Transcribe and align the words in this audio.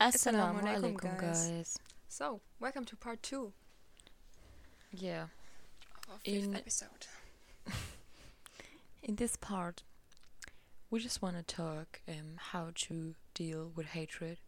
Assalamu 0.00 0.60
alaikum, 0.62 1.18
guys. 1.20 1.48
guys. 1.50 1.78
So, 2.08 2.40
welcome 2.60 2.84
to 2.84 2.96
part 2.96 3.22
two 3.22 3.52
Yeah. 4.92 5.24
of 5.24 6.10
our 6.12 6.18
fifth 6.24 6.44
In- 6.44 6.54
episode. 6.56 7.06
In 9.02 9.16
this 9.16 9.36
part, 9.36 9.82
we 10.90 11.00
just 11.00 11.20
want 11.20 11.36
to 11.36 11.42
talk 11.42 12.00
um, 12.08 12.36
how 12.52 12.70
to 12.74 13.14
deal 13.34 13.72
with 13.74 13.86
hatred 13.86 14.38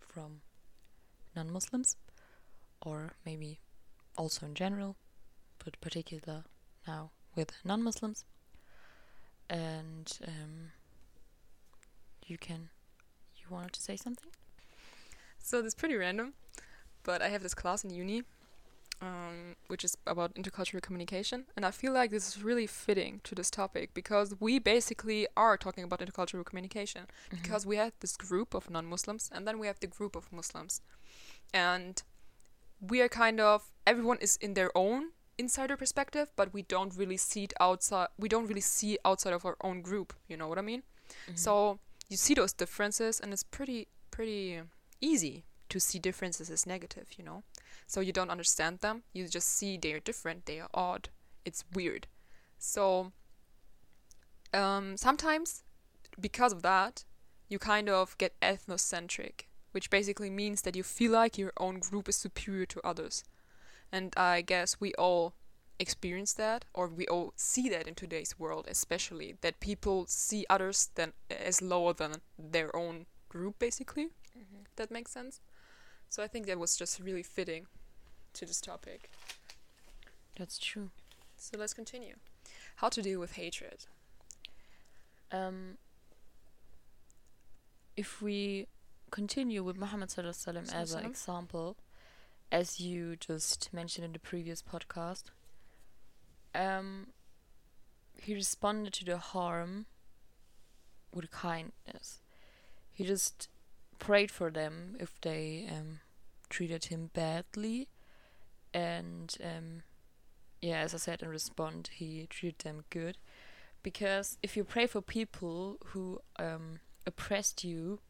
from 0.00 0.40
non 1.34 1.50
Muslims, 1.50 1.96
or 2.80 3.12
maybe 3.24 3.60
also 4.16 4.46
in 4.46 4.54
general, 4.54 4.96
but 5.62 5.78
particular 5.80 6.44
now 6.86 7.10
with 7.34 7.52
non 7.64 7.82
Muslims. 7.82 8.24
And 9.50 10.10
um, 10.26 10.72
you 12.26 12.38
can. 12.38 12.70
You 13.36 13.44
wanted 13.50 13.74
to 13.74 13.82
say 13.82 13.96
something? 13.96 14.30
So, 15.46 15.62
this 15.62 15.68
is 15.68 15.74
pretty 15.76 15.94
random, 15.94 16.34
but 17.04 17.22
I 17.22 17.28
have 17.28 17.44
this 17.44 17.54
class 17.54 17.84
in 17.84 17.90
uni, 17.90 18.24
um, 19.00 19.54
which 19.68 19.84
is 19.84 19.96
about 20.04 20.34
intercultural 20.34 20.82
communication, 20.82 21.44
and 21.54 21.64
I 21.64 21.70
feel 21.70 21.92
like 21.92 22.10
this 22.10 22.26
is 22.26 22.42
really 22.42 22.66
fitting 22.66 23.20
to 23.22 23.32
this 23.36 23.48
topic 23.48 23.94
because 23.94 24.34
we 24.40 24.58
basically 24.58 25.28
are 25.36 25.56
talking 25.56 25.84
about 25.84 26.00
intercultural 26.00 26.44
communication 26.44 27.02
because 27.30 27.64
we 27.64 27.76
have 27.76 27.92
this 28.00 28.16
group 28.16 28.54
of 28.54 28.68
non-Muslims 28.70 29.30
and 29.32 29.46
then 29.46 29.60
we 29.60 29.68
have 29.68 29.78
the 29.78 29.86
group 29.86 30.16
of 30.16 30.32
Muslims, 30.32 30.80
and 31.54 32.02
we 32.80 33.00
are 33.00 33.08
kind 33.08 33.38
of 33.38 33.70
everyone 33.86 34.18
is 34.20 34.36
in 34.38 34.54
their 34.54 34.76
own 34.76 35.12
insider 35.38 35.76
perspective, 35.76 36.32
but 36.34 36.52
we 36.52 36.62
don't 36.62 36.96
really 36.96 37.16
see 37.16 37.44
it 37.44 37.52
outside. 37.60 38.08
We 38.18 38.28
don't 38.28 38.48
really 38.48 38.60
see 38.62 38.98
outside 39.04 39.32
of 39.32 39.44
our 39.44 39.56
own 39.60 39.80
group. 39.80 40.12
You 40.26 40.36
know 40.38 40.48
what 40.48 40.58
I 40.58 40.62
mean? 40.62 40.82
Mhm. 41.28 41.38
So 41.38 41.78
you 42.08 42.16
see 42.16 42.34
those 42.34 42.52
differences, 42.52 43.20
and 43.20 43.32
it's 43.32 43.44
pretty 43.44 43.86
pretty 44.10 44.62
easy 45.00 45.44
to 45.68 45.80
see 45.80 45.98
differences 45.98 46.50
as 46.50 46.66
negative. 46.66 47.08
You 47.16 47.24
know, 47.24 47.42
so 47.86 48.00
you 48.00 48.12
don't 48.12 48.30
understand 48.30 48.80
them. 48.80 49.02
You 49.12 49.28
just 49.28 49.48
see 49.48 49.76
they 49.76 49.92
are 49.92 50.00
different. 50.00 50.46
They 50.46 50.60
are 50.60 50.70
odd. 50.74 51.08
It's 51.44 51.64
weird. 51.74 52.06
So 52.58 53.12
um, 54.52 54.96
sometimes 54.96 55.62
because 56.20 56.52
of 56.52 56.62
that, 56.62 57.04
you 57.48 57.58
kind 57.58 57.88
of 57.88 58.16
get 58.18 58.38
ethnocentric, 58.40 59.46
which 59.72 59.90
basically 59.90 60.30
means 60.30 60.62
that 60.62 60.76
you 60.76 60.82
feel 60.82 61.12
like 61.12 61.38
your 61.38 61.52
own 61.58 61.78
group 61.78 62.08
is 62.08 62.16
superior 62.16 62.66
to 62.66 62.80
others. 62.84 63.24
And 63.92 64.12
I 64.16 64.40
guess 64.40 64.80
we 64.80 64.92
all 64.94 65.34
experience 65.78 66.32
that, 66.34 66.64
or 66.74 66.88
we 66.88 67.06
all 67.06 67.32
see 67.36 67.68
that 67.68 67.86
in 67.86 67.94
today's 67.94 68.38
world, 68.38 68.66
especially 68.68 69.36
that 69.42 69.60
people 69.60 70.06
see 70.08 70.46
others 70.50 70.90
than 70.94 71.12
as 71.30 71.62
lower 71.62 71.92
than 71.92 72.16
their 72.38 72.74
own 72.74 73.06
group, 73.28 73.58
basically. 73.58 74.08
If 74.64 74.76
that 74.76 74.90
makes 74.90 75.10
sense. 75.12 75.40
So 76.08 76.22
I 76.22 76.28
think 76.28 76.46
that 76.46 76.58
was 76.58 76.76
just 76.76 77.00
really 77.00 77.22
fitting 77.22 77.66
to 78.34 78.46
this 78.46 78.60
topic. 78.60 79.10
That's 80.38 80.58
true. 80.58 80.90
So 81.36 81.58
let's 81.58 81.74
continue. 81.74 82.14
How 82.76 82.88
to 82.90 83.02
deal 83.02 83.20
with 83.20 83.32
hatred. 83.32 83.86
Um, 85.32 85.78
if 87.96 88.22
we 88.22 88.66
continue 89.10 89.64
with 89.64 89.76
Muhammad 89.76 90.10
Sallallahu 90.10 90.52
Alaihi 90.52 90.66
Wasallam 90.66 90.74
as 90.74 90.94
an 90.94 91.06
example, 91.06 91.76
as 92.52 92.80
you 92.80 93.16
just 93.16 93.72
mentioned 93.72 94.04
in 94.04 94.12
the 94.12 94.18
previous 94.18 94.62
podcast, 94.62 95.24
um, 96.54 97.08
he 98.20 98.34
responded 98.34 98.92
to 98.94 99.04
the 99.04 99.18
harm 99.18 99.86
with 101.12 101.30
kindness. 101.30 102.20
He 102.92 103.04
just 103.04 103.48
prayed 103.98 104.30
for 104.30 104.50
them 104.50 104.96
if 105.00 105.20
they 105.20 105.68
um, 105.70 106.00
treated 106.48 106.86
him 106.86 107.10
badly, 107.12 107.88
and 108.72 109.36
um, 109.42 109.82
yeah, 110.60 110.80
as 110.80 110.94
I 110.94 110.98
said, 110.98 111.22
in 111.22 111.28
response, 111.28 111.90
he 111.92 112.26
treated 112.28 112.60
them 112.60 112.84
good. 112.90 113.18
Because 113.82 114.38
if 114.42 114.56
you 114.56 114.64
pray 114.64 114.86
for 114.86 115.00
people 115.00 115.78
who 115.86 116.20
um, 116.38 116.80
oppressed 117.06 117.62
you, 117.62 118.00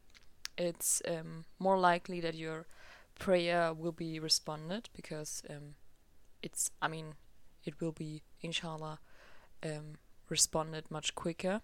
it's 0.57 1.01
um, 1.07 1.45
more 1.59 1.77
likely 1.77 2.19
that 2.21 2.33
your 2.33 2.65
prayer 3.19 3.73
will 3.73 3.91
be 3.91 4.19
responded 4.19 4.89
because 4.95 5.43
um, 5.49 5.75
it's, 6.41 6.71
I 6.81 6.87
mean, 6.87 7.13
it 7.63 7.79
will 7.79 7.91
be, 7.91 8.23
inshallah, 8.41 8.99
um, 9.63 9.97
responded 10.29 10.89
much 10.89 11.13
quicker. 11.13 11.61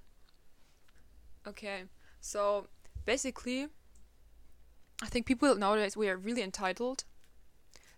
Okay, 1.48 1.84
so 2.22 2.68
basically, 3.06 3.68
I 5.02 5.08
think 5.08 5.26
people 5.26 5.56
nowadays 5.56 5.98
we 5.98 6.10
are 6.10 6.18
really 6.18 6.42
entitled 6.42 7.04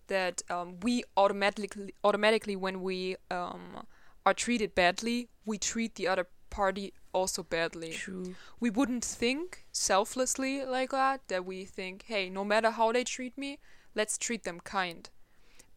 that 0.08 0.42
um, 0.50 0.80
we 0.82 1.04
automatically 1.18 1.94
automatically 2.04 2.56
when 2.56 2.82
we 2.82 3.16
um, 3.32 3.86
are 4.26 4.34
treated 4.34 4.76
badly, 4.76 5.30
we 5.46 5.58
treat 5.58 5.96
the 5.96 6.08
other 6.08 6.28
party 6.50 6.94
also 7.14 7.44
badly. 7.44 7.92
True. 7.92 8.36
We 8.60 8.70
wouldn't 8.70 9.04
think 9.04 9.66
selflessly 9.72 10.64
like 10.66 10.92
that. 10.92 11.28
That 11.28 11.46
we 11.46 11.66
think, 11.66 12.06
hey, 12.08 12.30
no 12.30 12.44
matter 12.44 12.72
how 12.72 12.92
they 12.92 13.04
treat 13.04 13.38
me, 13.38 13.60
let's 13.94 14.18
treat 14.18 14.44
them 14.44 14.60
kind. 14.60 15.10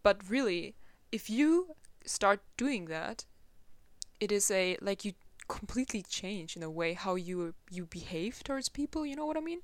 But 0.03 0.21
really, 0.29 0.75
if 1.11 1.29
you 1.31 1.75
start 2.05 2.41
doing 2.57 2.87
that, 2.87 3.25
it 4.21 4.33
is 4.33 4.51
a 4.51 4.77
like 4.81 5.05
you 5.05 5.13
completely 5.49 6.03
change 6.03 6.57
in 6.57 6.63
a 6.63 6.71
way 6.71 6.93
how 6.93 7.15
you 7.15 7.55
you 7.71 7.87
behave 7.87 8.43
towards 8.45 8.69
people. 8.69 9.07
You 9.07 9.17
know 9.17 9.27
what 9.27 9.37
I 9.37 9.41
mean? 9.41 9.61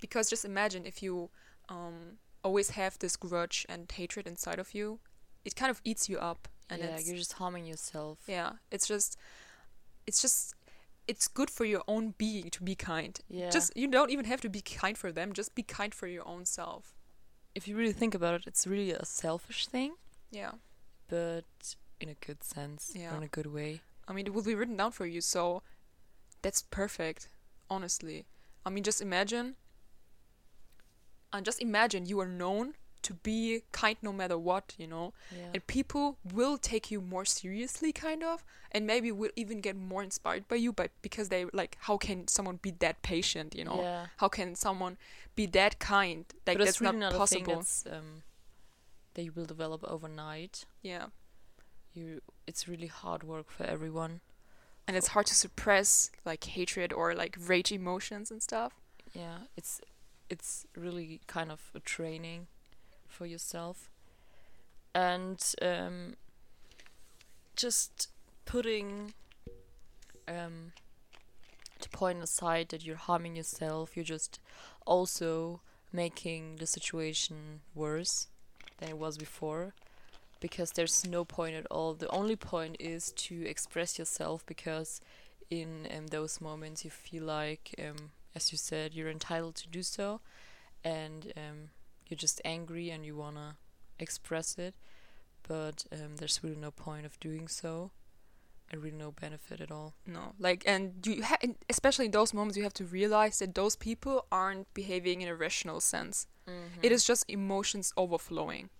Because 0.00 0.30
just 0.30 0.44
imagine 0.44 0.86
if 0.86 1.02
you 1.02 1.30
um, 1.68 2.18
always 2.42 2.70
have 2.70 2.98
this 2.98 3.16
grudge 3.16 3.66
and 3.68 3.90
hatred 3.90 4.26
inside 4.26 4.58
of 4.58 4.74
you, 4.74 4.98
it 5.44 5.54
kind 5.56 5.70
of 5.70 5.80
eats 5.84 6.08
you 6.08 6.18
up, 6.18 6.48
and 6.68 6.80
yeah, 6.82 6.98
you're 6.98 7.16
just 7.16 7.34
harming 7.34 7.66
yourself. 7.66 8.18
yeah, 8.26 8.52
it's 8.70 8.86
just, 8.86 9.16
it's 10.06 10.20
just, 10.22 10.54
it's 11.08 11.28
good 11.28 11.50
for 11.50 11.64
your 11.64 11.82
own 11.88 12.14
being 12.18 12.50
to 12.50 12.62
be 12.62 12.74
kind. 12.74 13.18
Yeah. 13.28 13.50
Just 13.50 13.76
you 13.76 13.88
don't 13.88 14.10
even 14.10 14.24
have 14.26 14.40
to 14.42 14.48
be 14.48 14.60
kind 14.60 14.96
for 14.98 15.10
them. 15.12 15.32
Just 15.32 15.54
be 15.54 15.62
kind 15.62 15.94
for 15.94 16.06
your 16.06 16.26
own 16.26 16.44
self. 16.44 16.94
if 17.54 17.66
you 17.66 17.76
really 17.76 17.92
think 17.92 18.14
about 18.14 18.34
it, 18.34 18.42
it's 18.46 18.64
really 18.66 18.92
a 18.92 19.04
selfish 19.04 19.66
thing, 19.66 19.94
Yeah. 20.30 20.52
but 21.08 21.44
in 22.00 22.08
a 22.08 22.14
good 22.26 22.44
sense, 22.44 22.92
Yeah. 22.94 23.16
in 23.16 23.22
a 23.24 23.28
good 23.28 23.46
way. 23.46 23.80
I 24.06 24.12
mean, 24.12 24.26
it 24.26 24.32
will 24.34 24.44
be 24.44 24.54
written 24.54 24.76
down 24.76 24.92
for 24.92 25.04
you, 25.06 25.20
so 25.20 25.62
that's 26.42 26.62
perfect. 26.62 27.28
Honestly, 27.68 28.24
I 28.64 28.70
mean, 28.70 28.84
just 28.84 29.00
imagine. 29.02 29.56
And 31.32 31.44
just 31.44 31.60
imagine 31.62 32.06
you 32.06 32.18
are 32.20 32.28
known 32.28 32.74
to 33.02 33.14
be 33.14 33.62
kind 33.72 33.96
no 34.02 34.12
matter 34.12 34.36
what, 34.36 34.74
you 34.76 34.86
know. 34.86 35.12
Yeah. 35.34 35.50
and 35.54 35.66
people 35.66 36.18
will 36.34 36.58
take 36.58 36.90
you 36.90 37.00
more 37.00 37.24
seriously 37.24 37.92
kind 37.92 38.22
of 38.22 38.44
and 38.72 38.86
maybe 38.86 39.10
will 39.10 39.30
even 39.36 39.60
get 39.60 39.74
more 39.76 40.02
inspired 40.02 40.46
by 40.48 40.56
you 40.56 40.72
but 40.72 40.90
because 41.02 41.28
they 41.30 41.46
like 41.52 41.76
how 41.80 41.96
can 41.96 42.28
someone 42.28 42.58
be 42.62 42.70
that 42.78 43.00
patient 43.02 43.54
you 43.54 43.64
know 43.64 43.80
Yeah. 43.82 44.06
how 44.18 44.28
can 44.28 44.54
someone 44.54 44.96
be 45.34 45.46
that 45.46 45.78
kind 45.78 46.24
like 46.46 46.58
but 46.58 46.64
that's 46.66 46.80
really 46.80 46.98
not 46.98 47.12
not 47.12 47.22
a 47.22 47.26
thing 47.26 47.44
possible 47.44 47.54
that's 47.56 47.84
um, 47.86 48.22
that 49.14 49.22
you 49.24 49.32
will 49.34 49.46
develop 49.46 49.82
overnight. 49.84 50.64
yeah 50.82 51.06
You, 51.94 52.20
it's 52.46 52.68
really 52.68 52.86
hard 52.86 53.22
work 53.24 53.50
for 53.50 53.64
everyone. 53.64 54.20
and 54.86 54.96
it's 54.96 55.08
hard 55.08 55.26
to 55.26 55.34
suppress 55.34 56.10
like 56.24 56.44
hatred 56.44 56.92
or 56.92 57.14
like 57.14 57.36
rage 57.52 57.72
emotions 57.72 58.30
and 58.30 58.42
stuff 58.42 58.72
Yeah, 59.14 59.38
it's 59.56 59.80
it's 60.30 60.66
really 60.76 61.20
kind 61.26 61.50
of 61.50 61.70
a 61.74 61.80
training 61.80 62.46
for 63.08 63.26
yourself, 63.26 63.90
and 64.94 65.54
um, 65.60 66.14
just 67.56 68.08
putting 68.46 69.12
um, 70.28 70.72
the 71.80 71.88
point 71.88 72.22
aside 72.22 72.68
that 72.70 72.84
you're 72.84 72.96
harming 72.96 73.36
yourself, 73.36 73.96
you're 73.96 74.04
just 74.04 74.40
also 74.86 75.60
making 75.92 76.56
the 76.56 76.66
situation 76.66 77.60
worse 77.74 78.28
than 78.78 78.88
it 78.88 78.98
was 78.98 79.18
before 79.18 79.74
because 80.40 80.72
there's 80.72 81.06
no 81.06 81.24
point 81.24 81.54
at 81.54 81.66
all. 81.70 81.94
The 81.94 82.08
only 82.08 82.36
point 82.36 82.76
is 82.80 83.12
to 83.12 83.46
express 83.46 83.98
yourself 83.98 84.44
because 84.46 85.00
in 85.50 85.86
um, 85.96 86.06
those 86.08 86.40
moments 86.40 86.84
you 86.84 86.90
feel 86.90 87.24
like, 87.24 87.74
um, 87.78 88.10
as 88.34 88.52
you 88.52 88.58
said, 88.58 88.94
you're 88.94 89.10
entitled 89.10 89.54
to 89.56 89.68
do 89.68 89.82
so, 89.82 90.20
and 90.84 91.32
um, 91.36 91.70
you're 92.08 92.16
just 92.18 92.40
angry 92.44 92.90
and 92.90 93.04
you 93.04 93.16
wanna 93.16 93.56
express 93.98 94.56
it, 94.58 94.74
but 95.46 95.86
um, 95.92 96.16
there's 96.16 96.40
really 96.42 96.56
no 96.56 96.70
point 96.70 97.04
of 97.06 97.18
doing 97.20 97.48
so, 97.48 97.90
and 98.70 98.82
really 98.82 98.96
no 98.96 99.10
benefit 99.10 99.60
at 99.60 99.70
all. 99.70 99.94
no 100.06 100.32
like 100.38 100.62
and 100.66 101.04
you 101.06 101.24
ha- 101.24 101.38
and 101.42 101.56
especially 101.68 102.04
in 102.06 102.12
those 102.12 102.32
moments 102.32 102.56
you 102.56 102.62
have 102.62 102.72
to 102.74 102.84
realize 102.84 103.38
that 103.40 103.54
those 103.54 103.74
people 103.76 104.26
aren't 104.30 104.72
behaving 104.74 105.22
in 105.22 105.28
a 105.28 105.34
rational 105.34 105.80
sense 105.80 106.26
It 106.82 106.90
is 106.92 107.04
just 107.04 107.24
emotions 107.28 107.92
overflowing. 107.96 108.70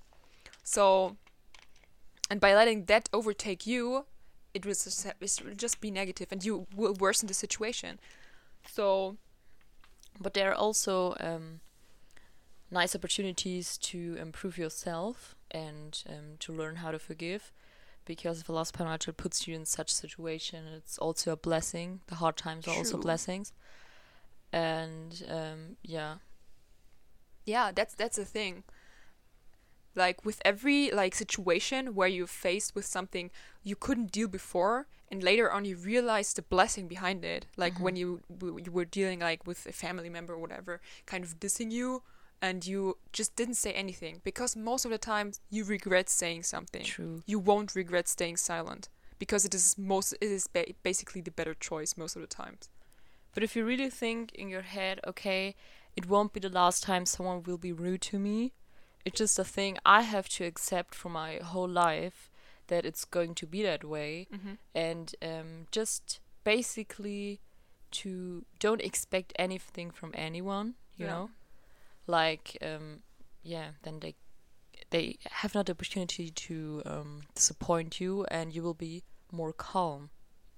So, 0.64 1.16
and 2.30 2.40
by 2.40 2.54
letting 2.54 2.86
that 2.86 3.08
overtake 3.12 3.66
you, 3.66 4.06
it 4.54 4.64
will 4.66 4.74
just, 4.74 5.06
it 5.06 5.40
will 5.44 5.54
just 5.54 5.80
be 5.80 5.90
negative 5.90 6.28
and 6.32 6.44
you 6.44 6.66
will 6.74 6.94
worsen 6.94 7.28
the 7.28 7.34
situation. 7.34 8.00
So, 8.76 9.16
But 10.20 10.34
there 10.34 10.50
are 10.50 10.54
also 10.54 11.16
um, 11.20 11.60
nice 12.70 12.94
opportunities 12.94 13.78
to 13.78 14.16
improve 14.20 14.58
yourself 14.58 15.34
and 15.50 16.02
um, 16.08 16.36
to 16.40 16.52
learn 16.52 16.76
how 16.76 16.90
to 16.90 16.98
forgive. 16.98 17.52
Because 18.04 18.40
if 18.40 18.50
Allah 18.50 18.62
subhanahu 18.62 19.06
wa 19.06 19.12
puts 19.16 19.46
you 19.46 19.54
in 19.54 19.64
such 19.64 19.90
situation, 19.90 20.64
it's 20.76 20.98
also 20.98 21.32
a 21.32 21.36
blessing. 21.36 22.00
The 22.08 22.16
hard 22.16 22.36
times 22.36 22.66
are 22.66 22.76
also 22.76 22.98
blessings. 22.98 23.52
And 24.52 25.24
um, 25.30 25.76
yeah, 25.82 26.16
yeah 27.44 27.70
that's 27.72 27.94
that's 27.94 28.16
the 28.16 28.24
thing 28.24 28.64
like 29.94 30.24
with 30.24 30.40
every 30.44 30.90
like 30.90 31.14
situation 31.14 31.94
where 31.94 32.08
you're 32.08 32.26
faced 32.26 32.74
with 32.74 32.84
something 32.84 33.30
you 33.62 33.76
couldn't 33.76 34.12
deal 34.12 34.28
before 34.28 34.86
and 35.10 35.22
later 35.22 35.50
on 35.50 35.64
you 35.64 35.76
realize 35.76 36.32
the 36.32 36.42
blessing 36.42 36.86
behind 36.86 37.24
it 37.24 37.46
like 37.56 37.78
when 37.80 37.96
mm-hmm. 37.96 38.46
you 38.46 38.60
you 38.64 38.70
were 38.70 38.84
dealing 38.84 39.20
like 39.20 39.46
with 39.46 39.66
a 39.66 39.72
family 39.72 40.08
member 40.08 40.34
or 40.34 40.38
whatever 40.38 40.80
kind 41.06 41.24
of 41.24 41.40
dissing 41.40 41.72
you 41.72 42.02
and 42.42 42.66
you 42.66 42.96
just 43.12 43.36
didn't 43.36 43.54
say 43.54 43.72
anything 43.72 44.20
because 44.24 44.56
most 44.56 44.84
of 44.84 44.90
the 44.90 44.98
time 44.98 45.32
you 45.50 45.64
regret 45.64 46.08
saying 46.08 46.42
something. 46.42 46.84
True. 46.84 47.22
you 47.26 47.38
won't 47.38 47.74
regret 47.74 48.08
staying 48.08 48.36
silent 48.36 48.88
because 49.18 49.44
it 49.44 49.54
is 49.54 49.76
most 49.76 50.12
it 50.14 50.30
is 50.30 50.46
ba- 50.46 50.72
basically 50.82 51.20
the 51.20 51.30
better 51.30 51.54
choice 51.54 51.96
most 51.96 52.16
of 52.16 52.22
the 52.22 52.28
times. 52.28 52.68
But 53.34 53.42
if 53.42 53.54
you 53.54 53.64
really 53.64 53.90
think 53.90 54.32
in 54.32 54.48
your 54.48 54.62
head, 54.62 55.00
okay, 55.06 55.54
it 55.96 56.08
won't 56.08 56.32
be 56.32 56.40
the 56.40 56.48
last 56.48 56.82
time 56.82 57.06
someone 57.06 57.42
will 57.42 57.58
be 57.58 57.72
rude 57.72 58.00
to 58.02 58.18
me, 58.18 58.54
it's 59.04 59.18
just 59.18 59.38
a 59.38 59.44
thing 59.44 59.78
I 59.84 60.02
have 60.02 60.28
to 60.30 60.44
accept 60.44 60.94
for 60.94 61.08
my 61.08 61.36
whole 61.42 61.68
life 61.68 62.30
that 62.68 62.84
it's 62.84 63.04
going 63.04 63.34
to 63.36 63.46
be 63.46 63.62
that 63.62 63.82
way, 63.84 64.26
mm-hmm. 64.32 64.54
and 64.74 65.14
um, 65.22 65.66
just 65.72 66.20
basically 66.44 67.40
to 67.90 68.44
don't 68.60 68.80
expect 68.80 69.32
anything 69.38 69.90
from 69.90 70.12
anyone, 70.14 70.74
you 70.96 71.06
Yeah. 71.06 71.12
know, 71.12 71.30
like 72.06 72.56
um, 72.62 73.02
yeah, 73.42 73.70
then 73.82 74.00
they 74.00 74.14
they 74.90 75.16
have 75.30 75.54
not 75.54 75.66
the 75.66 75.72
opportunity 75.72 76.30
to 76.30 76.82
um, 76.86 77.22
disappoint 77.34 78.00
you, 78.00 78.24
and 78.30 78.54
you 78.54 78.62
will 78.62 78.74
be 78.74 79.02
more 79.32 79.52
calm. 79.52 80.10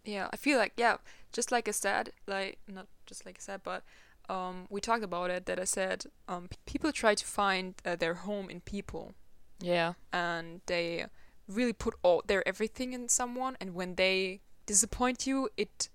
yeah 0.05 0.27
i 0.33 0.37
feel 0.37 0.59
like 0.59 0.73
yeah 0.77 0.97
just 1.33 1.53
like 1.53 1.69
i 1.69 1.73
said 1.73 2.11
like 2.27 2.59
not 2.67 2.87
just 3.07 3.25
like 3.27 3.37
i 3.39 3.43
said 3.49 3.61
but 3.63 3.83
um 4.29 4.67
we 4.71 4.81
talked 4.81 5.05
about 5.05 5.31
it 5.31 5.47
that 5.47 5.59
i 5.59 5.65
said 5.65 6.05
um 6.29 6.49
people 6.67 6.93
try 6.93 7.15
to 7.15 7.25
find 7.25 7.75
uh, 7.85 7.97
their 7.97 8.15
home 8.15 8.49
in 8.51 8.61
people. 8.61 9.15
Yeah, 9.61 9.93
and 10.13 10.61
they 10.67 11.07
really 11.47 11.73
put 11.73 11.95
all 12.03 12.23
their 12.27 12.47
everything 12.49 12.93
in 12.93 13.09
someone 13.09 13.57
and 13.61 13.75
when 13.75 13.95
they 13.95 14.41
disappoint 14.67 15.27
you 15.27 15.49
it 15.57 15.89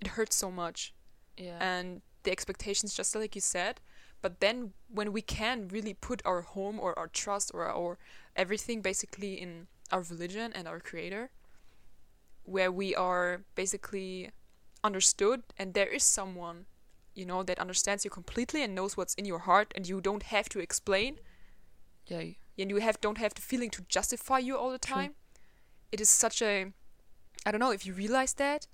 it 0.00 0.08
hurts 0.08 0.36
so 0.36 0.50
much. 0.50 0.94
Yeah, 1.36 1.58
and 1.60 2.00
the 2.22 2.30
expectations 2.30 2.94
just 2.94 3.14
like 3.14 3.34
you 3.34 3.40
said 3.40 3.80
but 4.24 4.40
then 4.40 4.72
when 4.88 5.12
we 5.12 5.20
can 5.20 5.68
really 5.68 5.92
put 5.92 6.22
our 6.24 6.40
home 6.40 6.80
or 6.80 6.98
our 6.98 7.08
trust 7.08 7.50
or 7.52 7.68
our 7.68 7.98
everything 8.34 8.80
basically 8.80 9.34
in 9.34 9.66
our 9.92 10.00
religion 10.00 10.50
and 10.54 10.66
our 10.66 10.80
creator 10.80 11.30
where 12.44 12.72
we 12.72 12.94
are 12.94 13.42
basically 13.54 14.30
understood 14.82 15.42
and 15.58 15.74
there 15.74 15.88
is 15.88 16.02
someone 16.02 16.64
you 17.14 17.24
know 17.24 17.42
that 17.42 17.58
understands 17.58 18.04
you 18.04 18.10
completely 18.10 18.62
and 18.62 18.74
knows 18.74 18.96
what's 18.96 19.14
in 19.14 19.24
your 19.24 19.40
heart 19.40 19.72
and 19.76 19.88
you 19.88 20.00
don't 20.00 20.24
have 20.24 20.48
to 20.48 20.58
explain 20.60 21.18
yeah. 22.06 22.22
and 22.58 22.70
you 22.70 22.76
have 22.76 23.00
don't 23.00 23.18
have 23.18 23.34
the 23.34 23.40
feeling 23.40 23.70
to 23.70 23.82
justify 23.88 24.38
you 24.38 24.56
all 24.56 24.70
the 24.70 24.78
time. 24.78 25.12
True. 25.12 25.42
it 25.92 26.00
is 26.00 26.08
such 26.08 26.42
a 26.42 26.72
i 27.46 27.50
don't 27.50 27.60
know 27.60 27.70
if 27.72 27.86
you 27.86 27.92
realize 27.94 28.34
that 28.34 28.66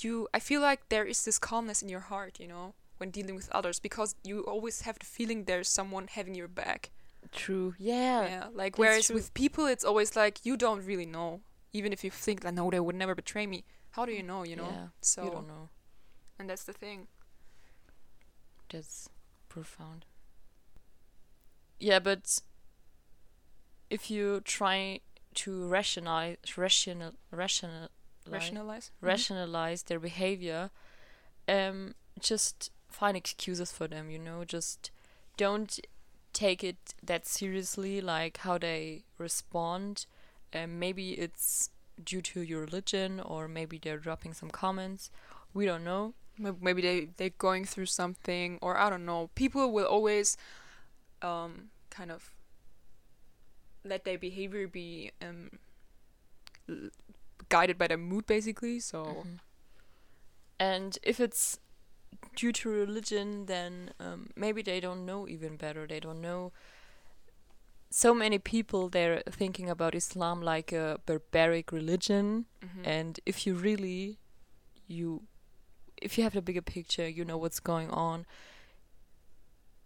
you 0.00 0.28
i 0.34 0.40
feel 0.40 0.60
like 0.60 0.88
there 0.88 1.04
is 1.04 1.24
this 1.24 1.38
calmness 1.38 1.82
in 1.82 1.88
your 1.88 2.00
heart 2.00 2.40
you 2.40 2.48
know 2.48 2.74
when 2.98 3.10
dealing 3.10 3.34
with 3.34 3.48
others 3.52 3.78
because 3.80 4.14
you 4.24 4.40
always 4.42 4.82
have 4.82 4.98
the 4.98 5.06
feeling 5.06 5.44
there's 5.44 5.68
someone 5.68 6.06
having 6.08 6.34
your 6.34 6.48
back 6.48 6.90
True. 7.32 7.74
Yeah. 7.78 8.22
yeah 8.22 8.46
like 8.54 8.78
whereas 8.78 9.06
true. 9.06 9.16
with 9.16 9.32
people 9.34 9.66
it's 9.66 9.84
always 9.84 10.14
like 10.14 10.40
you 10.44 10.56
don't 10.56 10.84
really 10.84 11.06
know 11.06 11.40
even 11.72 11.92
if 11.92 12.04
you 12.04 12.10
think 12.10 12.44
like 12.44 12.54
no 12.54 12.70
they 12.70 12.80
would 12.80 12.94
never 12.96 13.14
betray 13.14 13.46
me 13.46 13.64
how 13.90 14.04
do 14.04 14.12
you 14.12 14.22
mm, 14.22 14.26
know 14.26 14.42
you 14.44 14.56
know 14.56 14.68
Yeah, 14.70 14.86
so 15.00 15.24
you 15.24 15.30
don't 15.30 15.48
know. 15.48 15.68
and 16.38 16.50
that's 16.50 16.64
the 16.64 16.72
thing 16.72 17.08
That's 18.74 19.08
profound. 19.48 20.04
Yeah, 21.78 22.00
but 22.00 22.40
if 23.88 24.10
you 24.10 24.40
try 24.40 25.00
to 25.34 25.68
rationalize, 25.68 26.38
rational, 26.56 27.12
rational, 27.30 27.88
rationalize 28.28 28.90
Mhm. 28.90 29.06
rationalize 29.06 29.82
their 29.84 30.00
behavior, 30.00 30.70
um, 31.46 31.94
just 32.18 32.70
find 32.88 33.16
excuses 33.16 33.70
for 33.70 33.86
them. 33.86 34.10
You 34.10 34.18
know, 34.18 34.44
just 34.44 34.90
don't 35.36 35.78
take 36.32 36.64
it 36.64 36.94
that 37.02 37.26
seriously. 37.26 38.00
Like 38.00 38.38
how 38.38 38.58
they 38.58 39.04
respond. 39.18 40.06
Um, 40.52 40.78
maybe 40.80 41.12
it's 41.12 41.70
due 42.02 42.22
to 42.22 42.40
your 42.40 42.60
religion, 42.62 43.20
or 43.20 43.46
maybe 43.46 43.78
they're 43.78 43.98
dropping 43.98 44.34
some 44.34 44.50
comments. 44.50 45.10
We 45.52 45.64
don't 45.64 45.84
know. 45.84 46.14
May- 46.38 46.52
maybe 46.60 46.82
they 46.82 47.08
they're 47.16 47.30
going 47.38 47.64
through 47.64 47.86
something 47.86 48.58
or 48.60 48.76
i 48.76 48.90
don't 48.90 49.04
know 49.06 49.30
people 49.34 49.72
will 49.72 49.86
always 49.86 50.36
um 51.22 51.70
kind 51.90 52.10
of 52.10 52.34
let 53.84 54.04
their 54.04 54.18
behavior 54.18 54.66
be 54.66 55.10
um 55.22 55.50
l- 56.68 56.90
guided 57.48 57.78
by 57.78 57.86
their 57.86 57.98
mood 57.98 58.26
basically 58.26 58.80
so 58.80 59.04
Mhm. 59.04 59.38
And 60.58 60.98
if 61.02 61.18
it's 61.20 61.58
due 62.36 62.52
to 62.52 62.70
religion, 62.70 63.46
then 63.46 63.90
um, 63.98 64.30
maybe 64.36 64.62
they 64.62 64.80
don't 64.80 65.04
know 65.04 65.26
even 65.28 65.56
better. 65.56 65.86
They 65.86 65.98
don't 66.00 66.20
know. 66.20 66.52
So 67.90 68.14
many 68.14 68.38
people 68.38 68.88
they're 68.88 69.22
thinking 69.30 69.68
about 69.70 69.94
Islam 69.94 70.42
like 70.42 70.72
a 70.72 70.98
barbaric 71.06 71.70
religion, 71.72 72.46
mhm. 72.62 72.82
and 72.86 73.20
if 73.26 73.46
you 73.46 73.54
really, 73.54 74.18
you, 74.88 75.22
if 76.04 76.16
you 76.16 76.24
have 76.24 76.34
the 76.34 76.42
bigger 76.42 76.62
picture, 76.62 77.08
you 77.08 77.24
know 77.24 77.36
what's 77.36 77.60
going 77.60 77.90
on. 77.90 78.26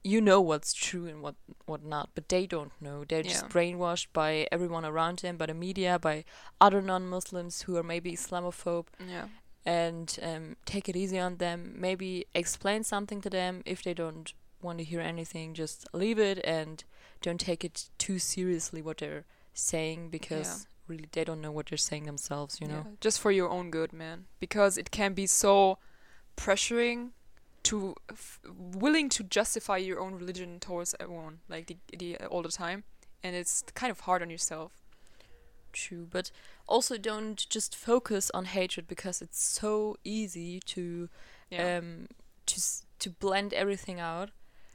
You 0.05 0.21
know 0.21 0.41
what's 0.41 0.73
true 0.73 1.07
and 1.07 1.23
what 1.23 1.35
what 1.67 1.85
not, 1.85 2.11
but 2.15 2.29
they 2.29 2.47
don't 2.47 2.73
know. 2.81 3.05
They're 3.07 3.23
just 3.23 3.49
brainwashed 3.49 4.07
by 4.13 4.47
everyone 4.53 4.85
around 4.85 5.19
them, 5.19 5.37
by 5.37 5.47
the 5.47 5.55
media, 5.55 5.99
by 5.99 6.25
other 6.61 6.81
non-Muslims 6.81 7.63
who 7.63 7.77
are 7.77 7.83
maybe 7.83 8.13
Islamophobe 8.13 8.87
yeah 9.07 9.27
and 9.69 10.19
um, 10.23 10.57
take 10.65 10.89
it 10.89 10.97
easy 10.97 11.19
on 11.19 11.37
them. 11.37 11.75
Maybe 11.77 12.25
explain 12.35 12.85
something 12.85 13.21
to 13.21 13.29
them. 13.29 13.63
If 13.67 13.83
they 13.83 13.93
don't 13.93 14.33
want 14.63 14.79
to 14.79 14.85
hear 14.85 15.01
anything, 15.01 15.53
just 15.53 15.87
leave 15.93 16.19
it 16.19 16.41
and 16.43 16.83
don't 17.21 17.39
take 17.39 17.65
it 17.65 17.91
too 17.99 18.19
seriously 18.19 18.81
what 18.81 18.99
they're 18.99 19.27
saying 19.53 20.09
because 20.09 20.67
really 20.87 21.09
they 21.13 21.23
don't 21.23 21.43
know 21.43 21.53
what 21.53 21.67
they're 21.67 21.77
saying 21.77 22.05
themselves. 22.05 22.63
You 22.63 22.69
know. 22.69 22.85
Yeah, 22.87 22.93
just 23.03 23.21
for 23.21 23.31
your 23.31 23.51
own 23.51 23.71
good 23.71 23.93
man 23.93 24.25
because 24.41 24.79
it 24.79 24.91
can 24.91 25.13
be 25.13 25.27
so 25.27 25.79
pressuring 26.39 27.11
to 27.65 27.95
f- 28.11 28.41
willing 28.57 29.09
to 29.11 29.23
justify 29.25 29.77
your 29.77 30.01
own 30.01 30.15
religion 30.15 30.61
towards 30.61 30.95
everyone 31.01 31.41
like 31.49 31.67
the, 31.67 31.77
the 31.99 32.17
all 32.27 32.43
the 32.43 32.49
time. 32.51 32.85
And 33.23 33.35
it's 33.35 33.65
kind 33.75 33.91
of 33.91 34.01
hard 34.01 34.23
on 34.23 34.31
yourself. 34.31 34.73
True, 35.73 36.07
but 36.11 36.31
also 36.67 36.97
don't 36.97 37.47
just 37.51 37.75
focus 37.77 38.31
on 38.33 38.45
hatred 38.47 38.87
because 38.87 39.21
it's 39.21 39.43
so 39.43 39.97
easy 40.05 40.61
to 40.61 41.09
yeah. 41.51 41.79
um 41.79 42.07
to 42.47 42.61
to 43.01 43.11
blend 43.11 43.53
everything 43.53 44.01
out. 44.01 44.31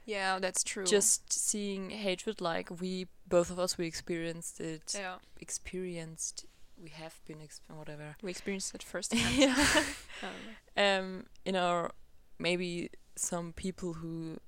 yeah 0.06 0.38
that's 0.38 0.62
true. 0.62 0.84
Just 0.84 1.32
seeing 1.32 1.90
hatred 1.90 2.40
like 2.40 2.68
we 2.80 3.06
both 3.26 3.50
of 3.50 3.58
us 3.58 3.78
we 3.78 3.86
experienced 3.86 4.60
it 4.60 4.94
yeah. 4.94 5.16
experienced 5.40 6.46
we 6.82 6.90
have 6.90 7.20
been 7.26 7.38
exp- 7.38 7.60
whatever. 7.68 8.16
We 8.22 8.30
experienced 8.30 8.74
it 8.74 8.82
firsthand 8.82 9.34
yeah. 9.36 9.54
I 9.56 10.26
don't 10.26 10.44
know. 10.46 10.56
um 10.76 11.26
you 11.44 11.52
know 11.52 11.90
maybe 12.38 12.90
some 13.16 13.52
people 13.52 13.94
who 13.94 14.38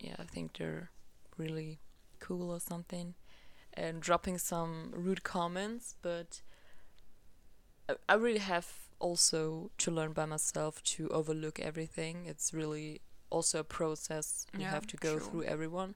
yeah 0.00 0.16
i 0.18 0.24
think 0.24 0.56
they're 0.58 0.90
really 1.36 1.78
cool 2.20 2.50
or 2.50 2.58
something 2.60 3.14
and 3.74 4.00
dropping 4.02 4.38
some 4.38 4.90
rude 4.92 5.22
comments 5.22 5.94
but 6.02 6.42
I, 7.88 7.94
I 8.08 8.14
really 8.14 8.40
have 8.40 8.66
also 8.98 9.70
to 9.78 9.90
learn 9.90 10.12
by 10.12 10.26
myself 10.26 10.82
to 10.82 11.08
overlook 11.10 11.60
everything. 11.60 12.26
It's 12.26 12.52
really 12.52 13.00
also 13.30 13.60
a 13.60 13.64
process 13.64 14.46
you 14.52 14.60
Yeah, 14.60 14.70
have 14.70 14.86
to 14.88 14.96
go 14.96 15.18
through 15.18 15.44
everyone 15.44 15.94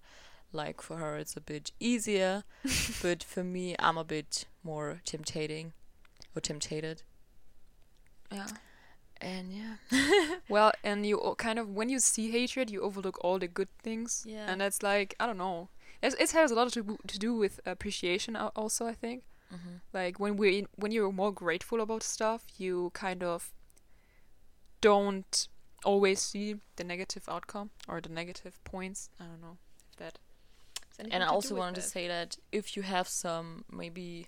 like 0.52 0.80
for 0.80 0.96
her 0.96 1.16
it's 1.16 1.36
a 1.36 1.40
bit 1.40 1.72
easier 1.80 2.44
but 3.02 3.22
for 3.22 3.42
me 3.42 3.74
i'm 3.78 3.96
a 3.96 4.04
bit 4.04 4.46
more 4.62 5.00
temptating 5.04 5.72
or 6.34 6.40
tempted 6.40 7.02
yeah. 8.30 8.46
And 9.20 9.52
yeah. 9.52 10.36
Well 10.48 10.72
and 10.82 11.06
you 11.06 11.34
kind 11.38 11.58
of 11.58 11.68
when 11.68 11.88
you 11.88 11.98
see 11.98 12.30
hatred 12.30 12.70
you 12.70 12.80
overlook 12.80 13.22
all 13.22 13.38
the 13.38 13.46
good 13.46 13.68
things. 13.82 14.24
Yeah. 14.26 14.46
and 14.48 14.60
that's 14.60 14.82
like 14.82 15.14
i 15.20 15.26
don't 15.26 15.38
know. 15.38 15.68
It's, 16.02 16.16
it 16.16 16.32
has 16.32 16.50
a 16.50 16.54
lot 16.54 16.72
to, 16.72 16.98
to 17.06 17.18
do 17.18 17.34
with 17.34 17.60
appreciation 17.66 18.34
also 18.36 18.86
i 18.86 18.94
think. 18.94 19.22
Mm-hmm. 19.52 19.76
like 19.92 20.18
when 20.18 20.38
we 20.38 20.66
when 20.76 20.92
you're 20.92 21.12
more 21.12 21.30
grateful 21.30 21.82
about 21.82 22.02
stuff 22.02 22.46
you 22.56 22.90
kind 22.94 23.22
of 23.22 23.52
don't 24.80 25.48
always 25.84 26.20
see 26.20 26.56
the 26.76 26.84
negative 26.84 27.24
outcome 27.28 27.70
or 27.88 28.00
the 28.00 28.08
negative 28.08 28.62
points. 28.64 29.10
I 29.20 29.24
don't 29.24 29.40
know 29.40 29.58
if 29.90 29.96
that 29.98 30.18
and 30.98 31.22
I 31.22 31.26
also 31.26 31.54
wanted 31.54 31.76
to 31.76 31.82
say 31.82 32.08
that 32.08 32.36
if 32.50 32.76
you 32.76 32.82
have 32.82 33.08
some 33.08 33.64
maybe 33.70 34.26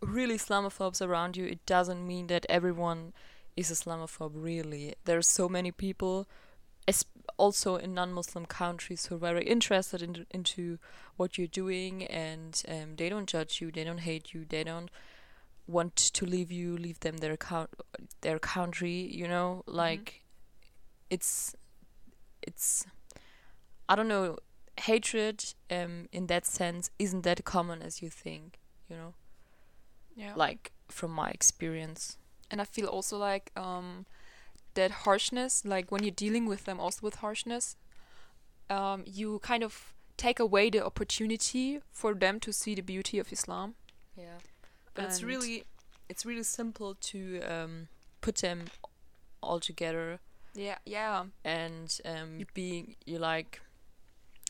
really 0.00 0.36
Islamophobes 0.36 1.00
around 1.00 1.36
you, 1.36 1.44
it 1.46 1.64
doesn't 1.66 2.06
mean 2.06 2.26
that 2.28 2.46
everyone 2.48 3.12
is 3.56 3.70
Islamophobe. 3.70 4.32
Really, 4.34 4.94
There 5.04 5.18
are 5.18 5.22
so 5.22 5.48
many 5.48 5.70
people, 5.70 6.26
also 7.36 7.76
in 7.76 7.94
non-Muslim 7.94 8.46
countries, 8.46 9.06
who 9.06 9.14
are 9.16 9.18
very 9.18 9.44
interested 9.44 10.02
in, 10.02 10.26
into 10.30 10.78
what 11.16 11.38
you're 11.38 11.46
doing, 11.46 12.04
and 12.04 12.62
um, 12.68 12.96
they 12.96 13.08
don't 13.08 13.28
judge 13.28 13.60
you, 13.60 13.70
they 13.70 13.84
don't 13.84 13.98
hate 13.98 14.34
you, 14.34 14.44
they 14.44 14.64
don't 14.64 14.90
want 15.66 15.96
to 15.96 16.26
leave 16.26 16.52
you, 16.52 16.76
leave 16.76 17.00
them 17.00 17.18
their 17.18 17.36
count, 17.36 17.70
their 18.20 18.38
country. 18.38 19.08
You 19.12 19.28
know, 19.28 19.62
like 19.66 20.24
it's 21.10 21.54
it's 22.42 22.86
I 23.88 23.94
don't 23.96 24.08
know 24.08 24.38
hatred 24.80 25.44
um 25.70 26.08
in 26.12 26.26
that 26.26 26.44
sense 26.44 26.90
isn't 26.98 27.22
that 27.22 27.44
common 27.44 27.80
as 27.80 28.02
you 28.02 28.10
think 28.10 28.58
you 28.88 28.96
know? 28.96 29.14
Yeah. 30.16 30.32
like 30.36 30.72
from 30.88 31.10
my 31.10 31.30
experience. 31.30 32.18
And 32.50 32.60
I 32.60 32.64
feel 32.64 32.86
also 32.86 33.18
like 33.18 33.50
um, 33.56 34.06
that 34.74 34.90
harshness, 34.90 35.64
like 35.64 35.90
when 35.90 36.04
you're 36.04 36.12
dealing 36.14 36.46
with 36.46 36.64
them, 36.66 36.78
also 36.78 37.00
with 37.02 37.16
harshness, 37.16 37.76
um, 38.70 39.02
you 39.06 39.40
kind 39.40 39.64
of 39.64 39.92
take 40.16 40.38
away 40.38 40.70
the 40.70 40.84
opportunity 40.84 41.80
for 41.90 42.14
them 42.14 42.38
to 42.40 42.52
see 42.52 42.74
the 42.74 42.82
beauty 42.82 43.18
of 43.18 43.32
Islam. 43.32 43.74
yeah. 44.16 44.38
But 44.94 45.06
it's 45.06 45.24
really 45.24 45.64
it's 46.08 46.24
really 46.24 46.44
simple 46.44 46.94
to 46.94 47.40
um 47.40 47.88
put 48.20 48.36
them 48.36 48.66
all 49.42 49.58
together. 49.58 50.20
Yeah, 50.54 50.78
yeah, 50.86 51.24
and 51.44 51.98
um 52.04 52.46
being 52.54 52.94
you 53.04 53.18
like 53.18 53.60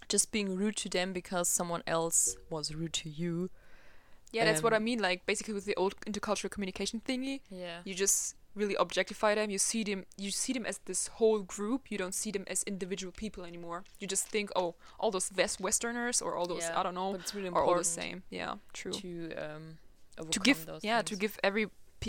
just 0.09 0.31
being 0.33 0.55
rude 0.57 0.77
to 0.77 0.89
them 0.89 1.13
because 1.13 1.49
someone 1.49 1.83
else 1.87 2.37
was 2.51 2.75
rude 2.75 2.93
to 2.93 3.09
you 3.09 3.51
yeah. 4.33 4.45
That's 4.45 4.63
what 4.65 4.73
I 4.73 4.79
Um, 4.79 4.85
mean. 4.85 4.99
Like 5.01 5.25
basically 5.27 5.55
with 5.55 5.65
the 5.65 5.77
old 5.77 5.95
intercultural 6.07 6.51
communication 6.51 7.01
thingy, 7.01 7.41
yeah 7.51 7.79
you 7.85 7.95
just 7.95 8.35
really 8.57 8.75
objectify 8.77 9.35
them. 9.35 9.51
You 9.51 9.59
see 9.59 9.85
them, 9.85 10.05
you 10.17 10.31
see 10.31 10.53
them 10.53 10.67
as 10.67 10.79
this 10.87 11.07
whole 11.19 11.41
group. 11.43 11.91
You 11.91 11.99
don't 11.99 12.15
see 12.15 12.31
them 12.33 12.45
as 12.49 12.63
individual 12.65 13.13
people 13.13 13.45
anymore. 13.45 13.85
You 14.01 14.07
just 14.09 14.27
think, 14.29 14.51
oh, 14.57 14.75
all 14.99 15.11
those 15.13 15.31
West 15.37 15.61
Westerners 15.61 16.21
or 16.23 16.35
all 16.35 16.47
those 16.47 16.63
Yeah, 16.63 16.81
I 16.81 16.83
don't 16.83 16.95
know 16.95 17.15
it's 17.15 17.35
really 17.35 17.49
are 17.49 17.63
all 17.65 17.77
the 17.77 17.85
same. 17.85 18.23
Yeah, 18.31 18.55
true. 18.73 18.93
to 18.93 19.33
um 19.45 19.79
to 20.31 20.41
give 20.41 20.67
those 20.67 20.83
yeah 20.85 21.03
to 21.03 21.15
give 21.17 21.39
every 21.45 21.67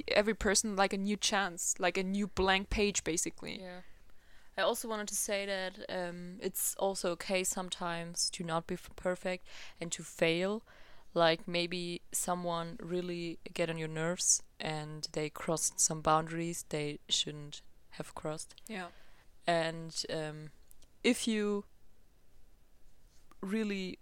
every 0.09 0.33
person 0.33 0.75
like 0.75 0.93
a 0.93 0.97
new 0.97 1.17
chance 1.17 1.75
like 1.79 1.97
a 1.97 2.03
new 2.03 2.27
blank 2.27 2.69
page 2.69 3.03
basically 3.03 3.59
Yeah. 3.61 3.81
I 4.57 4.61
also 4.61 4.87
wanted 4.87 5.07
to 5.09 5.15
say 5.15 5.45
that 5.45 5.73
um, 5.89 6.37
it's 6.41 6.75
also 6.79 7.09
okay 7.11 7.43
sometimes 7.43 8.29
to 8.31 8.43
not 8.43 8.67
be 8.67 8.77
perfect 8.95 9.45
and 9.81 9.91
to 9.91 10.03
fail. 10.03 10.63
Like 11.13 11.47
maybe 11.47 12.01
someone 12.11 12.77
really 12.81 13.39
get 13.53 13.69
on 13.69 13.77
your 13.77 13.87
nerves 13.87 14.43
and 14.59 15.07
they 15.13 15.29
crossed 15.29 15.79
some 15.79 16.01
boundaries 16.01 16.65
they 16.69 16.99
shouldn't 17.09 17.61
have 17.91 18.13
crossed. 18.15 18.55
yeah 18.67 18.87
And 19.47 20.05
um, 20.11 20.49
if 21.03 21.27
you 21.27 21.63
really, 23.41 23.99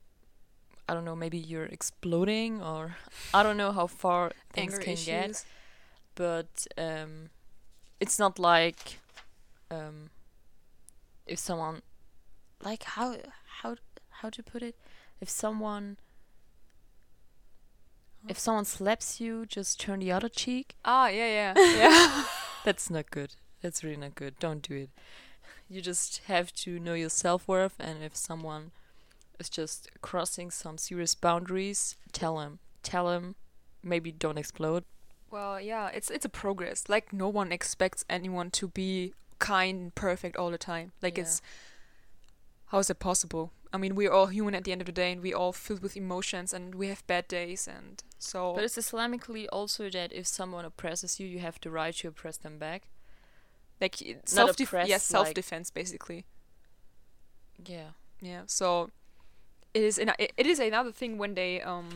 I 0.87 0.93
don't 0.93 1.05
know, 1.05 1.15
maybe 1.15 1.37
you're 1.37 1.65
exploding 1.65 2.61
or 2.61 2.95
I 3.33 3.43
don't 3.43 3.57
know 3.57 3.71
how 3.71 3.87
far 3.87 4.31
things 4.53 4.73
anger 4.73 4.83
can 4.83 4.93
issues 4.93 5.05
get 5.05 5.45
but 6.15 6.67
um, 6.77 7.29
it's 7.99 8.19
not 8.19 8.37
like 8.37 8.99
um, 9.71 10.09
if 11.25 11.39
someone 11.39 11.81
like 12.63 12.83
how 12.83 13.17
how 13.61 13.75
how 14.09 14.29
to 14.29 14.43
put 14.43 14.61
it? 14.61 14.75
If 15.19 15.29
someone 15.29 15.97
if 18.27 18.39
someone 18.39 18.65
slaps 18.65 19.19
you 19.19 19.45
just 19.45 19.79
turn 19.79 19.99
the 19.99 20.11
other 20.11 20.29
cheek. 20.29 20.75
Ah 20.85 21.07
yeah 21.07 21.27
yeah 21.27 21.53
yeah. 21.77 22.25
That's 22.63 22.89
not 22.89 23.11
good. 23.11 23.35
That's 23.61 23.83
really 23.83 23.97
not 23.97 24.15
good. 24.15 24.39
Don't 24.39 24.61
do 24.61 24.75
it. 24.75 24.89
You 25.69 25.81
just 25.81 26.21
have 26.25 26.53
to 26.55 26.79
know 26.79 26.93
your 26.93 27.09
self-worth 27.09 27.75
and 27.79 28.03
if 28.03 28.15
someone 28.15 28.71
is 29.39 29.49
just 29.49 29.89
crossing 30.01 30.51
some 30.51 30.77
serious 30.77 31.15
boundaries 31.15 31.95
tell 32.11 32.39
him 32.39 32.59
tell 32.83 33.09
him 33.09 33.35
maybe 33.81 34.11
don't 34.11 34.37
explode. 34.37 34.83
Well 35.31 35.59
yeah 35.59 35.89
it's 35.89 36.09
it's 36.09 36.25
a 36.25 36.29
progress. 36.29 36.85
Like 36.87 37.11
no 37.11 37.27
one 37.27 37.51
expects 37.51 38.05
anyone 38.09 38.51
to 38.51 38.67
be 38.67 39.13
kind 39.51 39.77
and 39.81 39.95
perfect 39.95 40.35
all 40.39 40.51
the 40.51 40.57
time 40.71 40.87
like 41.05 41.17
Yeah. 41.17 41.23
it's 41.25 41.41
how 42.71 42.79
is 42.83 42.89
it 42.89 42.99
possible 42.99 43.45
i 43.73 43.77
mean 43.81 43.93
we're 43.99 44.11
all 44.17 44.27
human 44.37 44.55
at 44.55 44.63
the 44.63 44.71
end 44.73 44.81
of 44.81 44.85
the 44.91 44.91
day 45.03 45.11
and 45.13 45.21
we 45.25 45.33
are 45.33 45.39
all 45.43 45.53
filled 45.53 45.81
with 45.85 45.95
emotions 45.97 46.53
and 46.55 46.75
we 46.81 46.87
have 46.93 47.01
bad 47.07 47.25
days 47.27 47.67
and 47.67 48.03
so 48.19 48.39
But 48.55 48.63
it's 48.63 48.77
Islamically 48.77 49.45
also 49.57 49.89
that 49.89 50.09
if 50.13 50.25
someone 50.27 50.65
oppresses 50.65 51.19
you, 51.19 51.27
you 51.33 51.39
have 51.47 51.57
the 51.61 51.69
right 51.69 51.95
to 51.99 52.07
oppress 52.07 52.37
them 52.37 52.57
back. 52.57 52.81
like 53.81 53.95
self 54.25 54.55
defense, 54.55 54.89
yes 54.89 55.01
like- 55.11 55.15
self 55.25 55.33
defense 55.33 55.67
basically 55.81 56.19
Yeah. 57.65 57.89
yeah 58.21 58.43
so 58.47 58.89
it 59.73 59.83
is 59.83 59.97
an, 59.97 60.11
it 60.19 60.45
is 60.45 60.59
another 60.59 60.91
thing 60.91 61.17
when 61.17 61.33
they 61.35 61.61
um 61.61 61.89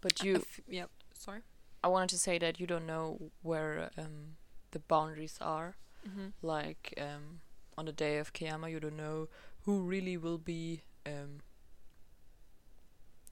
But 0.00 0.22
you, 0.24 0.34
f- 0.36 0.60
yeah 0.68 0.86
sorry 1.14 1.40
I 1.82 1.88
wanted 1.88 2.10
to 2.16 2.18
say 2.18 2.38
that 2.38 2.60
you 2.60 2.66
don't 2.66 2.86
know 2.86 3.06
where 3.42 3.90
um, 3.98 4.36
the 4.70 4.78
boundaries 4.78 5.36
are. 5.40 5.74
Mm-hmm. 6.08 6.26
Like 6.42 6.94
um, 7.00 7.40
on 7.76 7.86
the 7.86 7.92
day 7.92 8.18
of 8.18 8.32
Qiyamah, 8.32 8.70
you 8.70 8.80
don't 8.80 8.96
know 8.96 9.28
who 9.64 9.80
really 9.80 10.16
will 10.16 10.38
be 10.38 10.82
um, 11.06 11.40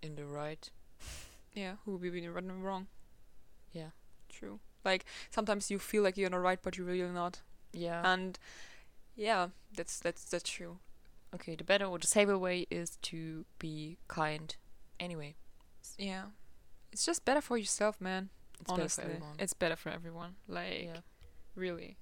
in 0.02 0.16
the 0.16 0.24
right. 0.24 0.70
yeah 1.54 1.74
who 1.84 1.92
will 1.92 1.98
be 1.98 2.28
running 2.28 2.62
wrong 2.62 2.86
Yeah. 3.72 3.90
true 4.30 4.60
like 4.84 5.04
sometimes 5.30 5.70
you 5.70 5.78
feel 5.78 6.02
like 6.02 6.16
you're 6.16 6.26
in 6.26 6.32
the 6.32 6.38
right 6.38 6.58
but 6.62 6.76
you're 6.78 6.86
really 6.86 7.10
not 7.12 7.40
Yeah. 7.72 8.00
and 8.04 8.38
yeah 9.14 9.48
that's 9.76 9.98
that's 10.00 10.24
that's 10.24 10.48
true 10.48 10.78
okay. 11.34 11.54
The 11.56 11.64
better 11.64 11.84
or 11.86 11.98
the 11.98 12.06
safer 12.06 12.36
way 12.38 12.66
is 12.70 12.96
to 13.02 13.44
be 13.58 13.96
kind. 14.08 14.54
Anyway, 15.00 15.34
yeah 15.98 16.24
it's 16.92 17.04
just 17.06 17.24
better 17.24 17.40
for 17.40 17.56
yourself 17.58 18.00
man 18.00 18.28
it's 18.60 18.70
honestly 18.70 19.04
better 19.04 19.10
for 19.10 19.16
everyone. 19.16 19.36
it's 19.38 19.52
better 19.54 19.76
for 19.76 19.88
everyone 19.90 20.34
like 20.46 20.84
yeah. 20.84 21.00
really 21.56 21.96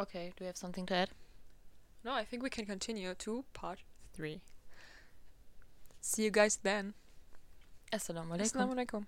Okay. 0.00 0.32
Do 0.36 0.44
you 0.44 0.46
have 0.46 0.56
something 0.56 0.86
to 0.86 0.94
add? 0.94 1.10
no 2.04 2.12
i 2.12 2.24
think 2.24 2.42
we 2.42 2.50
can 2.50 2.66
continue 2.66 3.14
to 3.14 3.44
part 3.52 3.78
three 4.12 4.40
see 6.00 6.24
you 6.24 6.30
guys 6.32 6.56
then 6.64 6.94
Assalamu 7.92 8.32
alaikum. 8.34 8.40
assalamu 8.46 8.74
alaikum 8.76 9.06